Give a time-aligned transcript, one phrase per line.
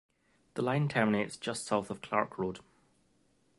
[0.55, 2.61] The line terminates just south of Clark Road.